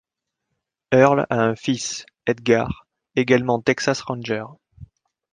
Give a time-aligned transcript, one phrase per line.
[0.91, 4.45] Earl a un fils, Edgar, également Texas Ranger.